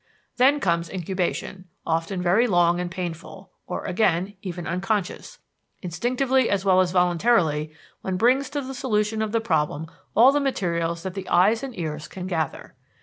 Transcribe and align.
"Then 0.37 0.59
comes 0.59 0.89
incubation, 0.89 1.65
often 1.85 2.23
very 2.23 2.47
long 2.47 2.79
and 2.79 2.89
painful, 2.89 3.51
or, 3.67 3.85
again, 3.85 4.33
even 4.41 4.65
unconscious. 4.65 5.37
Instinctively 5.83 6.49
as 6.49 6.65
well 6.65 6.81
as 6.81 6.91
voluntarily 6.91 7.71
one 8.01 8.17
brings 8.17 8.49
to 8.49 8.61
the 8.61 8.73
solution 8.73 9.21
of 9.21 9.31
the 9.31 9.39
problem 9.39 9.85
all 10.15 10.31
the 10.31 10.39
materials 10.39 11.03
that 11.03 11.13
the 11.13 11.29
eyes 11.29 11.61
and 11.61 11.77
ears 11.77 12.07
can 12.07 12.25
gather. 12.25 12.73